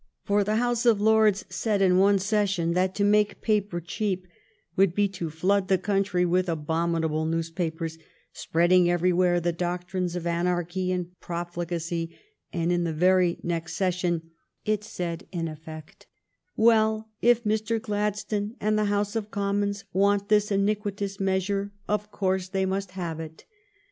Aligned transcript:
For 0.23 0.43
the 0.43 0.55
House 0.55 0.87
of 0.87 0.99
Lords 0.99 1.45
said 1.49 1.79
in 1.79 1.99
one 1.99 2.17
session 2.17 2.73
that 2.73 2.95
to 2.95 3.03
230 3.03 3.35
THE 3.35 3.35
STORY 3.35 3.35
OF 3.59 3.69
GLADSTONE'S 3.69 3.99
LIFE 3.99 4.01
make 4.01 4.23
paper 4.25 4.25
cheap 4.25 4.27
would 4.75 4.95
be 4.95 5.07
to 5.09 5.29
flood 5.29 5.67
the 5.67 5.77
country 5.77 6.25
with 6.25 6.49
abominable 6.49 7.25
newspapers, 7.27 7.99
spreading 8.33 8.89
everywhere 8.89 9.39
the 9.39 9.51
doctrines 9.51 10.15
of 10.15 10.25
anarchy 10.25 10.91
and 10.91 11.19
profligacy, 11.19 12.17
and 12.51 12.71
in 12.71 12.83
the 12.83 12.93
very 12.93 13.37
next 13.43 13.75
session 13.75 14.31
it 14.65 14.83
said 14.83 15.27
in 15.31 15.47
effect," 15.47 16.07
Well, 16.57 17.09
if 17.21 17.43
Mr. 17.43 17.79
Gladstone 17.79 18.55
and 18.59 18.79
the 18.79 18.85
House 18.85 19.15
of 19.15 19.29
Commons 19.29 19.83
want 19.93 20.29
this 20.29 20.49
iniquitous 20.51 21.19
measure, 21.19 21.73
of 21.87 22.09
course 22.09 22.47
they 22.47 22.65
must 22.65 22.93
have 22.93 23.19
it. 23.19 23.45